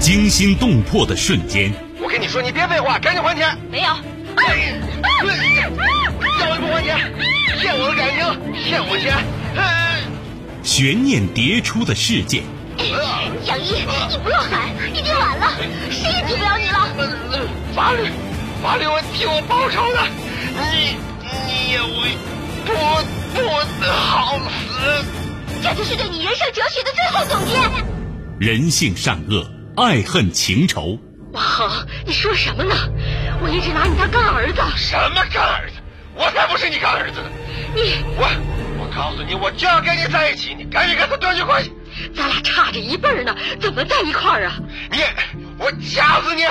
[0.00, 1.70] 惊心动魄的瞬间。
[2.00, 3.54] 我跟你说，你别废话，赶紧还钱。
[3.70, 3.86] 没有。
[3.86, 3.94] 要
[6.56, 6.96] 你不还钱，
[7.60, 8.18] 骗我的感情，
[8.64, 9.14] 骗我钱。
[10.62, 12.42] 悬念迭出的事件。
[13.44, 15.52] 杨一，你不要喊，已经晚了，
[15.90, 16.88] 谁也救不了你了。
[17.76, 18.08] 法律，
[18.62, 20.00] 法律会替我报仇的。
[20.72, 20.96] 你，
[21.46, 22.16] 你也会
[22.64, 22.72] 不
[23.34, 25.04] 不好死。
[25.62, 27.52] 这就是对你人生哲学的最后总结。
[28.38, 29.46] 人性善恶，
[29.76, 30.98] 爱恨情仇。
[31.32, 32.74] 王恒，你说什么呢？
[33.42, 34.60] 我一直拿你当干儿子。
[34.76, 35.76] 什么干儿子？
[36.14, 37.30] 我才不是你干儿子呢！
[37.74, 38.28] 你我，
[38.78, 41.72] 我告诉你，我就要跟你在一起，你赶紧跟他断绝关系。
[42.14, 44.58] 咱俩差着一辈儿呢，怎么在一块儿啊？
[44.90, 44.98] 你，
[45.56, 46.42] 我掐死你！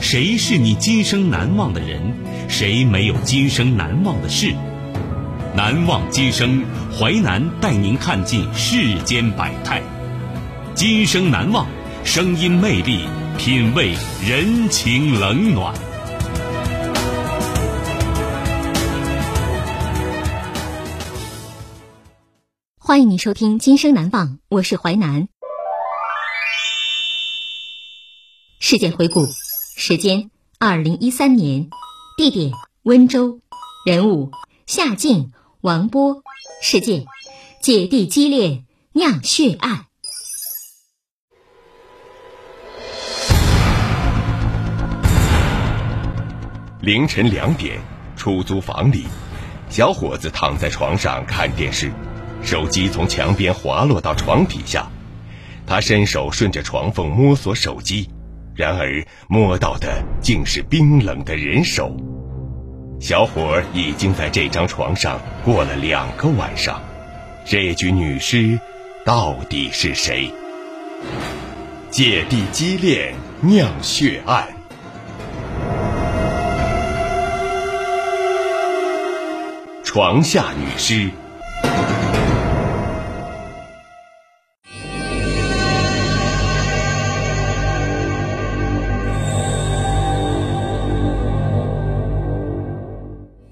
[0.00, 2.14] 谁是你今生难忘的人？
[2.48, 4.54] 谁没有今生难忘的事？
[5.54, 6.62] 难忘今生，
[6.96, 9.82] 淮南带您看尽世间百态。
[10.76, 11.66] 今生难忘，
[12.04, 15.74] 声音魅力，品味人情冷暖。
[22.78, 25.28] 欢迎您收听《今生难忘》，我是淮南。
[28.60, 29.26] 事件回顾：
[29.78, 31.70] 时间二零一三年，
[32.18, 33.40] 地点温州，
[33.86, 34.30] 人物
[34.66, 35.32] 夏静、
[35.62, 36.22] 王波，
[36.60, 37.06] 事件
[37.62, 39.86] 姐弟激烈酿血案。
[46.86, 47.80] 凌晨两点，
[48.16, 49.06] 出租房里，
[49.68, 51.90] 小伙子躺在床上看电视。
[52.44, 54.88] 手机从墙边滑落到床底下，
[55.66, 58.08] 他伸手顺着床缝摸索手机，
[58.54, 61.96] 然而摸到的竟是冰冷的人手。
[63.00, 66.80] 小伙已经在这张床上过了两个晚上，
[67.44, 68.60] 这具女尸
[69.04, 70.30] 到底是谁？
[71.90, 74.46] 姐弟激恋酿血案，
[79.96, 81.10] 床下女尸。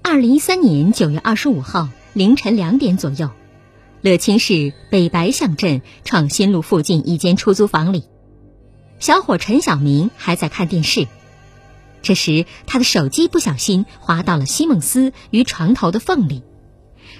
[0.03, 3.31] 二零一三年九月二十五号凌晨两点左右，
[4.01, 8.03] 乐清市北白象镇创新路附近一间出租房里，
[8.99, 11.07] 小伙陈小明还在看电视。
[12.05, 16.43] 这时，他的手机不小心滑到了西蒙斯于床头的缝里，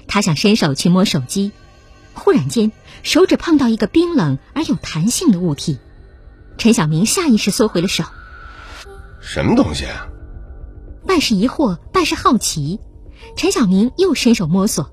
[0.06, 1.52] 他想伸手去摸手机，
[2.14, 5.80] 忽然间手指碰到一个冰冷而有弹性的物体，
[6.60, 8.04] 陈小明下意识缩回了手。
[9.20, 10.06] 什么东西啊？
[11.08, 12.80] 半是疑惑，半是好奇，
[13.36, 14.92] 陈小明又伸手摸索，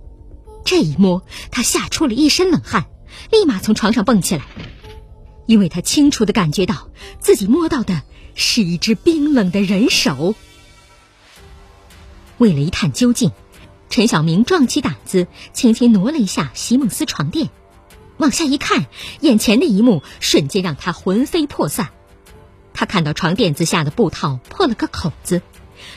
[0.64, 2.86] 这一摸，他吓出了一身冷汗，
[3.30, 4.46] 立马从床上蹦起来，
[5.44, 6.88] 因为他清楚的感觉到
[7.20, 8.00] 自己摸到的
[8.34, 10.34] 是一只冰冷的人手。
[12.38, 13.32] 为了一探究竟，
[13.90, 17.50] 陈小明壮起胆子，轻轻挪了一下席梦思床垫，
[18.16, 18.86] 往下一看，
[19.20, 21.90] 眼前的一幕瞬间让他魂飞魄散。
[22.74, 25.42] 他看到床垫子下的布套破了个口子。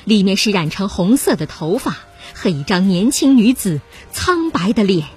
[0.04, 1.96] 里面是染成红色的头发
[2.34, 3.82] 和一张年轻女子
[4.12, 5.08] 苍白的脸。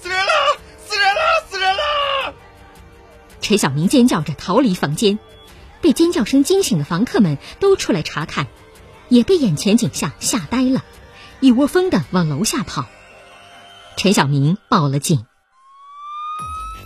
[0.00, 0.32] 死人了！
[0.86, 1.20] 死人了！
[1.50, 2.34] 死人了！
[3.42, 5.18] 陈小明尖叫着逃离房间，
[5.80, 8.46] 被尖叫声惊醒的房客们都出来查看，
[9.08, 10.84] 也被眼前景象吓呆了，
[11.40, 12.86] 一窝蜂的往楼下跑。
[13.96, 15.24] 陈小明报了警。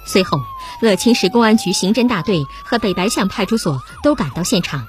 [0.07, 0.41] 随后，
[0.81, 4.87] 乐清市公安局刑侦大队和北白象派出所都赶到现场，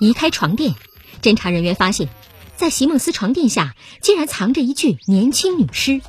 [0.00, 0.74] 移开床垫。
[1.20, 2.08] 侦查人员发现，
[2.56, 6.00] 在席梦思床垫下竟然藏着一具年轻女尸。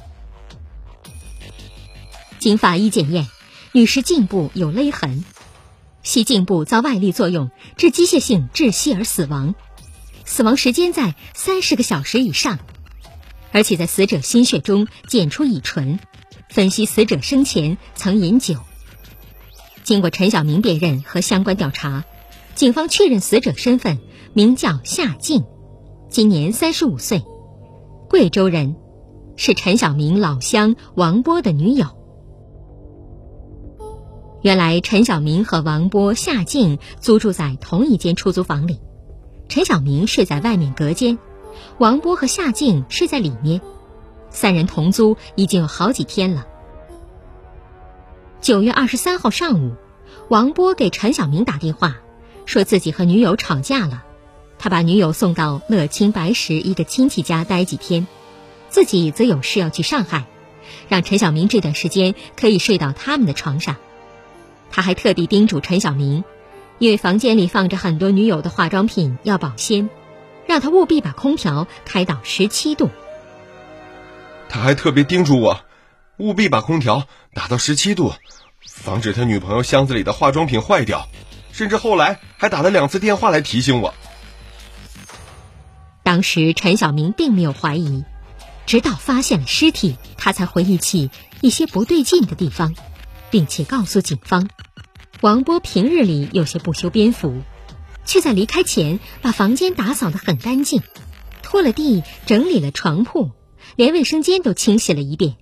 [2.39, 3.27] 经法医检验，
[3.71, 5.23] 女尸颈部有勒痕，
[6.03, 9.55] 系颈部遭外力作用致机械性窒息而死亡，
[10.25, 12.59] 死亡时间在三十个小时以上，
[13.51, 15.99] 而且在死者心血中检出乙醇，
[16.49, 18.57] 分析死者生前曾饮酒。
[19.83, 22.03] 经过陈小明辨认和相关调查，
[22.53, 23.97] 警方确认死者身份。
[24.35, 25.43] 名叫夏静，
[26.09, 27.23] 今年三十五岁，
[28.09, 28.75] 贵州人，
[29.37, 32.02] 是陈小明老乡王波的女友。
[34.43, 38.81] 原来陈小明和王波、夏静租住在同一间出租房里，
[39.47, 41.17] 陈小明睡在外面隔间，
[41.77, 43.61] 王波和夏静睡在里面，
[44.29, 46.45] 三人同租已经有好几天了。
[48.41, 49.77] 九月二十三号上午，
[50.27, 51.95] 王波给陈小明打电话，
[52.45, 54.03] 说自己和女友吵架了。
[54.59, 58.07] 他把女友送到乐清白石一个亲戚家待几天，
[58.67, 60.25] 自己则有事要去上海，
[60.89, 63.77] 让陈小明这段时间可以睡到他们的床上。
[64.75, 66.23] 他还特地叮嘱陈小明，
[66.79, 69.87] 因为房间里放着很多女友的化妆品要保鲜，
[70.47, 72.89] 让他务必把空调开到十七度。
[74.49, 75.61] 他还特别叮嘱我，
[76.17, 77.05] 务必把空调
[77.35, 78.13] 打到十七度，
[78.65, 81.07] 防止他女朋友箱子里的化妆品坏掉，
[81.51, 83.93] 甚至后来还打了两次电话来提醒我。
[86.01, 88.03] 当时陈小明并没有怀疑，
[88.65, 91.11] 直到发现了尸体，他才回忆起
[91.41, 92.73] 一些不对劲的地方。
[93.33, 94.47] 并且告诉警方，
[95.21, 97.41] 王波平日里有些不修边幅，
[98.05, 100.83] 却在离开前把房间打扫得很干净，
[101.41, 103.31] 拖了地，整理了床铺，
[103.75, 105.37] 连卫生间都清洗了一遍，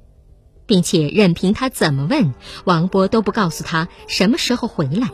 [0.65, 2.33] 并且任凭他怎么问，
[2.63, 5.09] 王波都不告诉他什么时候回来。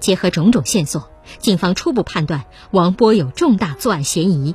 [0.00, 4.54] 结合种种线索，警方初步判断王波有重大作案嫌疑。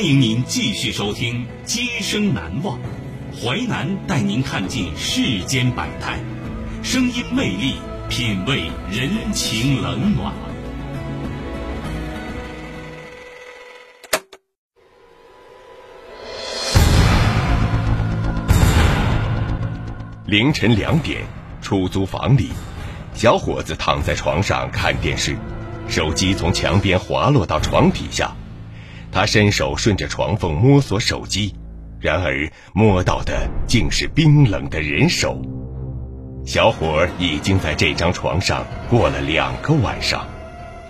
[0.00, 2.78] 欢迎您继续收听《今生难忘》，
[3.36, 6.18] 淮南带您看尽世间百态，
[6.82, 7.74] 声音魅力，
[8.08, 10.32] 品味人情冷暖。
[20.24, 21.26] 凌晨两点，
[21.60, 22.48] 出租房里，
[23.12, 25.36] 小伙子躺在床上看电视，
[25.90, 28.34] 手机从墙边滑落到床底下。
[29.12, 31.54] 他伸手顺着床缝摸索手机，
[32.00, 35.42] 然而摸到的竟是冰冷的人手。
[36.46, 40.26] 小伙已经在这张床上过了两个晚上，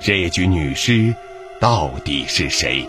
[0.01, 1.15] 这具女尸
[1.59, 2.87] 到底是谁？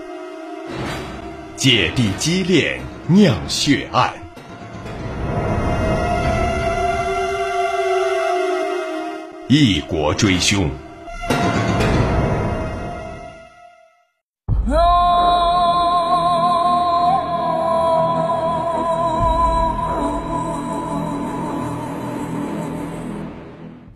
[1.55, 4.13] 姐弟激恋酿血案，
[9.47, 10.69] 异国追凶。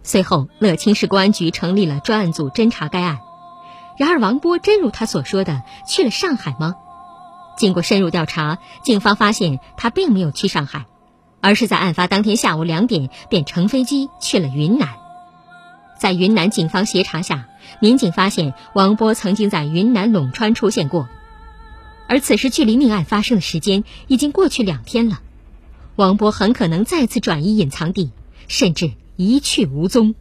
[0.06, 3.19] 随后，乐清市公安局成立了专案组侦查该案。
[3.98, 6.75] 然而，王波真如他所说的去了上海吗？
[7.57, 10.86] 经过深入调查，警方发现他并没有去上海，
[11.42, 14.90] 而是在案发当天下午两点便乘飞机去了云南。
[15.98, 17.48] 在云南警方协查下，
[17.80, 21.10] 民警发现王波曾经在云南陇川出现过，
[22.08, 25.22] 而此时距离命案发生的时间已经过去两天了。
[25.96, 28.12] 王波很可能再次转移隐藏地，
[28.48, 28.92] 甚至。
[29.18, 30.14] 一去无踪，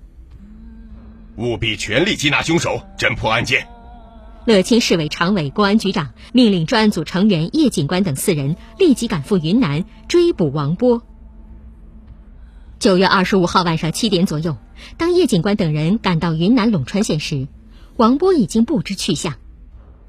[1.37, 3.67] 务必全力缉拿凶手，侦破案件。
[4.45, 11.03] 乐清市委常委、公安局长命令专案组成员叶警官等四人立即赶赴云南追捕王波。
[12.79, 14.57] 九月二十五号晚上七点左右，
[14.97, 17.49] 当叶警官等人赶到云南陇川县时，
[17.97, 19.35] 王波已经不知去向。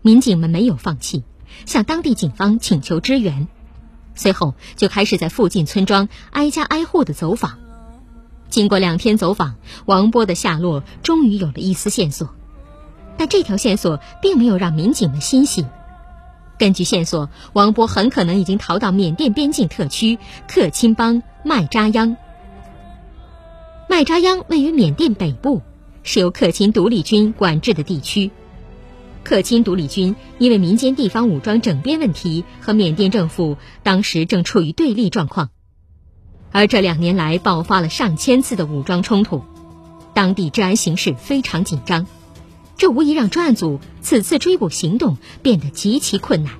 [0.03, 1.23] 民警们没有放弃，
[1.65, 3.47] 向当地警方请求支援，
[4.13, 7.64] 随后就开始在附近村庄挨家挨户的走访。
[8.49, 12.29] 经过两天走访，王波的下落终于有了一丝线索，
[13.17, 15.65] 但这条线索并没有让民警们欣喜。
[16.57, 22.15] 根据线索，王波很可能已经逃到缅甸边境特区克钦邦麦扎央。
[23.89, 25.61] 麦扎央位于缅甸北部，
[26.03, 28.31] 是由克钦独立军管制的地区。
[29.23, 35.49] 克钦独立军因为民间地方武装整编问题和缅甸政府当时正处于对立状况。
[36.55, 39.43] 而这两年来爆发了上千次的武装冲突，
[40.13, 42.07] 当地治安形势非常紧张，
[42.77, 46.53] 这无疑让专案组此次追捕行动变得极其困难。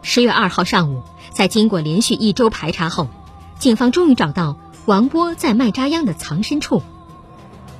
[0.00, 3.08] 十月二号上午，在经过连续一周排查后，
[3.58, 4.56] 警方终于找到
[4.86, 6.82] 王波在麦扎央的藏身处。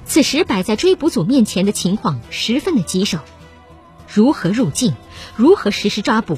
[0.05, 3.21] 此时摆在追捕组面前的情况十分的棘手，
[4.07, 4.95] 如何入境，
[5.35, 6.37] 如何实施抓捕？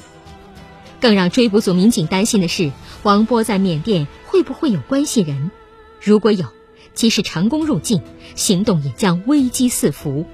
[1.01, 2.73] 更让追捕组民警担心的是，
[3.03, 4.07] 王波在缅甸。
[4.29, 5.51] 会不会有关系人？
[5.99, 6.45] 如果有，
[6.93, 8.03] 即使成功入境，
[8.35, 10.27] 行动也将危机四伏。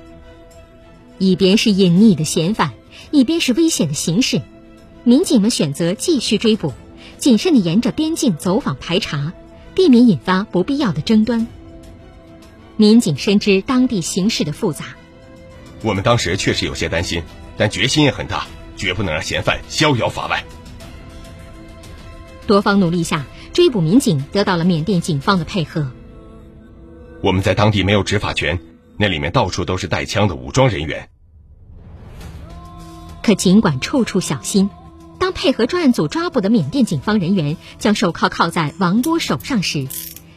[1.18, 2.72] 一边是隐匿的嫌犯，
[3.12, 4.42] 一边是危险的形势，
[5.04, 6.72] 民警们选择继续追捕，
[7.18, 9.32] 谨慎地沿着边境走访排查，
[9.72, 11.46] 避免引发不必要的争端。
[12.76, 14.96] 民警深知当地形势的复杂，
[15.82, 17.22] 我们当时确实有些担心，
[17.56, 18.48] 但决心也很大，
[18.82, 20.42] 绝不能让嫌犯逍遥法外。
[22.48, 23.24] 多方努力下。
[23.52, 25.92] 追捕民警得到了缅甸警方的配合。
[27.22, 28.58] 我们在当地没有执法权，
[28.96, 31.10] 那里面到处都是带枪的武装人员。
[33.22, 34.70] 可尽管处处小心，
[35.18, 39.86] 当配合专案组抓捕的缅甸警方人员将手铐铐在王波手上时，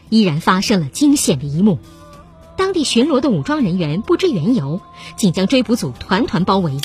[0.09, 1.79] 依然发生了惊险的一幕。
[2.57, 4.81] 当地巡逻的武装人员不知缘由，
[5.15, 6.77] 竟将追捕组团团包围。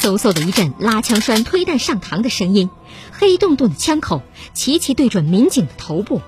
[0.00, 2.70] 嗖嗖的一阵拉枪栓、推弹上膛的声音，
[3.12, 4.22] 黑洞洞的枪口
[4.54, 6.22] 齐齐对准民警的头部。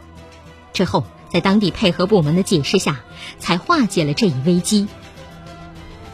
[0.75, 3.01] 之后，在当地配合部门的解释下，
[3.39, 4.89] 才化解了这一危机。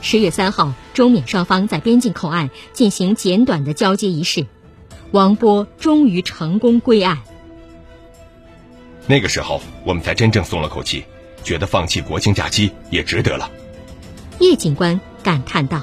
[0.01, 4.47] 十月三号，中缅双方在边境口岸进行简短的交接仪式，
[5.11, 7.19] 王波终于成功归案。
[9.09, 11.03] 那个时候，我们才真正松了口气，
[11.43, 13.51] 觉得放弃国庆假期也值得了。
[14.39, 15.83] 叶警官感叹道。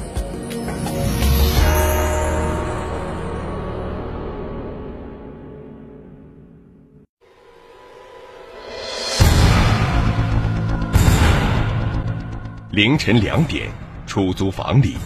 [12.71, 13.69] 凌晨两点。
[14.07, 14.97] 出租房里，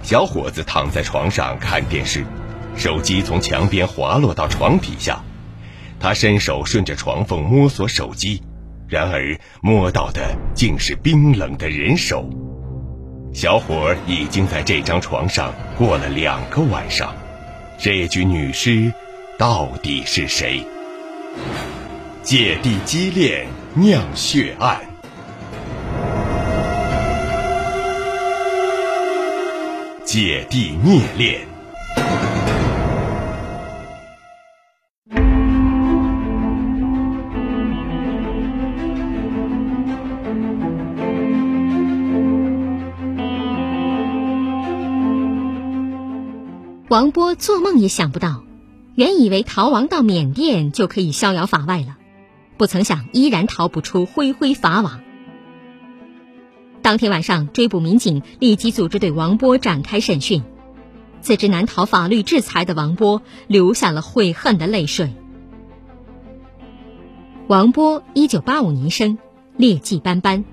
[0.00, 2.24] 小伙子躺在床上看电视，
[2.76, 5.20] 手机从墙边滑落到床底下，
[5.98, 8.40] 他伸手顺着床缝摸索手机，
[8.86, 12.30] 然而摸到的竟是冰冷的人手。
[13.32, 17.12] 小伙已经在这张床上过了两个晚上，
[17.76, 18.92] 这具女尸
[19.36, 20.64] 到底是谁？
[22.22, 24.93] 姐弟激恋酿血案。
[30.16, 31.40] 姐弟孽恋。
[46.88, 48.44] 王波做梦也想不到，
[48.94, 51.96] 原以为逃亡到缅甸就可以逍遥法外了，
[52.56, 55.00] 不曾想依然逃不出恢恢法网。
[56.84, 60.42] 当天晚上，追捕民警立即组织对王波展开审讯。
[61.22, 65.14] 自知难逃法律制裁的王波流下了悔恨的泪水。
[67.46, 69.16] 王波，一九八五年生，
[69.56, 70.44] 劣迹斑斑，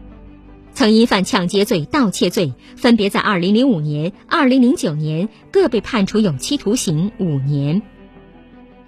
[0.71, 7.81] 曾因犯抢劫罪、盗窃罪，分别在二零零五年、二零零九年各被判处有期徒刑五年。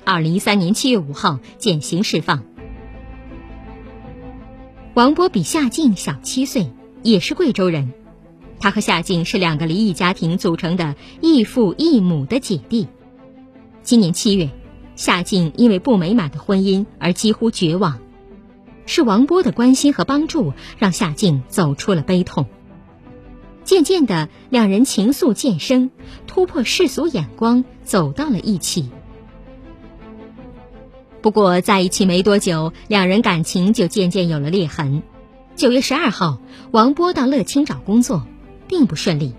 [0.05, 2.41] 二零一三年七月五号减刑释放。
[4.93, 6.71] 王波比夏静小七岁。
[7.03, 7.93] 也是贵州人，
[8.59, 12.87] 他和夏静是两个离异家庭组成的异父异母的姐弟。
[13.83, 14.49] 今年七月，
[14.95, 17.99] 夏静因为不美满的婚姻而几乎绝望，
[18.85, 22.45] 是王波的关心和帮助让夏静走出了悲痛。
[23.65, 25.91] 渐渐的，两人情愫渐生，
[26.25, 28.89] 突破世俗眼光，走到了一起。
[31.21, 35.03] 不过，在一起没多久，两人感情就渐渐有了裂痕。
[35.55, 36.39] 九月十二号，
[36.71, 38.25] 王波到乐清找工作，
[38.67, 39.35] 并不顺利。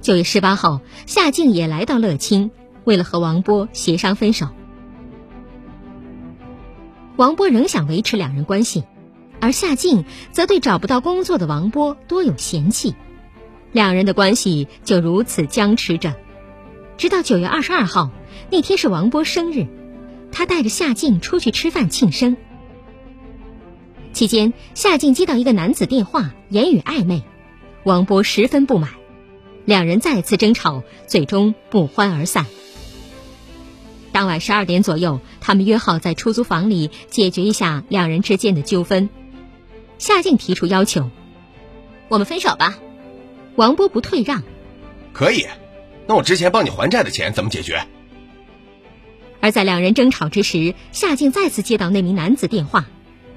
[0.00, 2.50] 九月十八号，夏静也来到乐清，
[2.84, 4.48] 为了和王波协商分手。
[7.14, 8.84] 王波仍想维持两人关系，
[9.40, 12.96] 而夏静则对找不到工作的王波多有嫌弃，
[13.70, 16.14] 两人的关系就如此僵持着。
[16.96, 18.10] 直到九月二十二号，
[18.50, 19.68] 那天是王波生日，
[20.32, 22.36] 他带着夏静出去吃饭庆生。
[24.16, 27.22] 期间，夏静接到一个男子电话，言语暧昧，
[27.84, 28.92] 王波十分不满，
[29.66, 32.46] 两人再次争吵，最终不欢而散。
[34.12, 39.10] 当晚十二点左右，他们约好在出租房里解决一下两人之间的纠纷。
[39.98, 41.10] 夏静提出要求
[42.08, 42.78] ：“我们分手吧。”
[43.56, 44.42] 王波不退让
[45.12, 45.44] ：“可以，
[46.06, 47.86] 那我之前帮你还债的钱怎么解决？”
[49.42, 52.86] 而在两人争吵之时，夏静再次接到那名男子电话。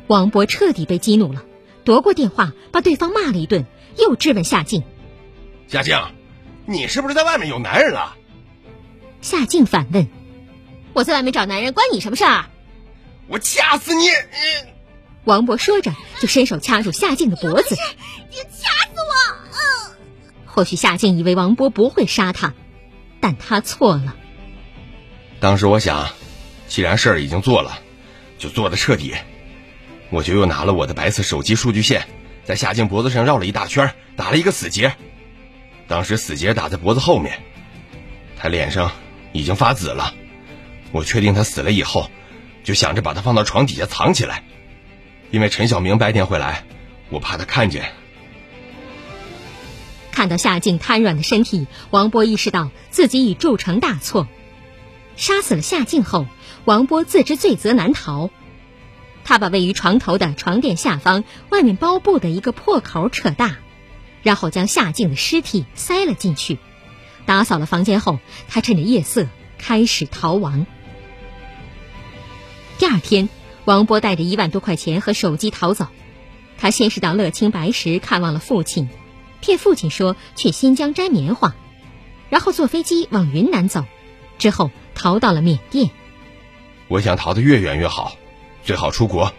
[0.09, 1.43] 王博彻底被激怒了，
[1.83, 4.81] 夺过电话，把对方骂了一顿，又质问夏静
[5.69, 5.95] ：“夏静，
[6.65, 8.17] 你是不是在外面有男人了？”
[9.21, 10.07] 夏静反问
[10.93, 12.45] ：“我在外面找男人，关你什么事儿？”
[13.29, 14.07] 我掐死你！
[15.25, 17.75] 王博说着，就伸手掐住夏静的脖子。
[18.31, 19.35] 你掐死我！
[19.51, 19.95] 嗯。
[20.47, 22.55] 或许夏静以为王博不会杀他，
[23.19, 24.15] 但他错了。
[25.39, 26.09] 当时我想，
[26.67, 27.77] 既然事儿已经做了，
[28.39, 29.13] 就做的彻底。
[30.09, 32.07] 我就又拿了我的白色手机数据线，
[32.43, 34.93] 在夏静脖子上绕了一大圈，打了一个死结。
[35.87, 37.41] 当时死结打在脖子后面，
[38.37, 38.91] 他脸上
[39.31, 40.13] 已经发紫了。
[40.91, 42.09] 我确定他死了以后，
[42.63, 44.43] 就想着把他放到床底下藏起来，
[45.31, 46.63] 因为陈小明白天会来，
[47.09, 47.91] 我怕他看见。
[50.11, 54.27] 看到夏静瘫软的身体，王波意识到自己已铸成大错。
[55.15, 56.25] 杀死了夏静后，
[56.65, 58.29] 王波自知罪责难逃。
[59.29, 63.57] 他把位于床头的床垫下方外面包布的一个破口扯大，
[64.24, 66.57] 然后将夏静的尸体塞了进去。
[67.27, 68.17] 打扫了房间后，
[68.48, 69.27] 他趁着夜色
[69.59, 70.65] 开始逃亡。
[72.79, 73.29] 第二天，
[73.65, 75.86] 王波带着一万多块钱和手机逃走。
[76.57, 78.89] 他先是到乐清白石看望了父亲，
[79.41, 81.55] 骗父亲说去新疆摘棉花，
[82.31, 83.86] 然后坐飞机往云南走，
[84.39, 84.71] 之后。
[84.95, 85.91] 逃到了缅甸。
[86.89, 88.17] 我想逃得越远越好，
[88.69, 89.33] 最好出国。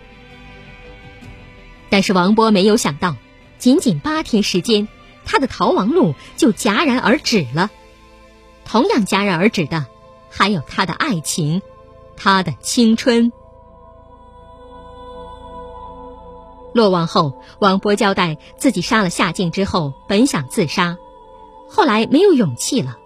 [1.88, 3.14] 但是王波没有想到，
[3.58, 4.88] 仅仅八天时间，
[5.24, 7.70] 他的逃亡路就戛然而止了。
[8.64, 9.86] 同样戛然而止的，
[10.30, 11.62] 还有他的爱情，
[12.16, 13.30] 他的青春。
[16.74, 20.96] 落网后，王波交代自己杀了夏静之后，本想自杀，
[21.68, 22.98] 后来没有勇气了，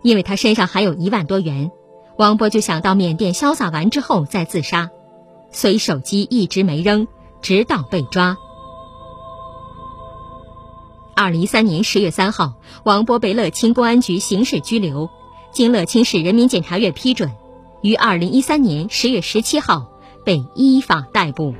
[0.00, 1.70] 因为他身上还有一万多元。
[2.16, 4.88] 王波就想到缅甸潇洒完之后再自杀，
[5.52, 7.06] 所以手机一直没扔，
[7.42, 8.36] 直到被抓。
[11.14, 15.10] 二零一三年十月三号，王波被乐清公安局刑事拘留，
[15.52, 17.30] 经乐清市人民检察院批准，
[17.82, 19.90] 于二零一三年十月十七号
[20.24, 21.54] 被依法逮捕。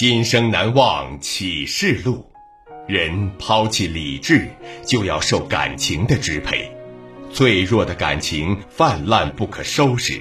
[0.00, 2.24] 今生难忘启示录，
[2.88, 4.48] 人抛弃理智，
[4.82, 6.72] 就要受感情的支配。
[7.30, 10.18] 脆弱的感情泛滥不可收拾，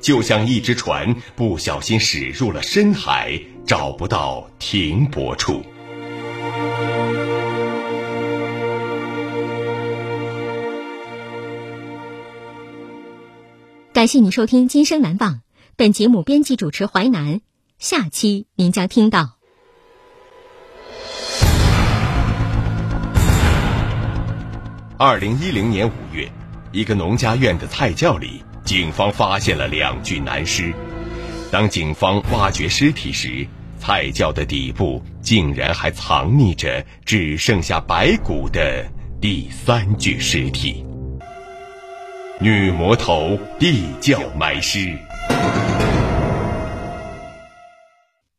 [0.00, 5.60] 就像一只船不小心驶入了深海，找不到停泊处。
[13.92, 15.32] 感谢你收听《今生难忘》，
[15.74, 17.40] 本节目编辑主持淮南。
[17.78, 19.36] 下期您将听到。
[24.98, 26.26] 二零一零年五月，
[26.72, 30.72] 一个农家院的菜窖里，警方发现了两具男尸。
[31.52, 33.46] 当警方挖掘尸体时，
[33.78, 40.82] 菜窖的底部竟然还藏匿着只剩下白骨的第三具尸体——
[42.40, 44.96] 女魔头地窖埋尸。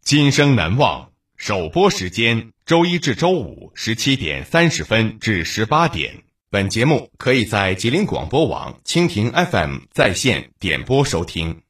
[0.07, 6.23] 今生难忘首播时间：周一至周五十七点三十分至十八点。
[6.49, 11.61] 本节目可以在吉林广播网、蜻蜓 FM 在线点播收听。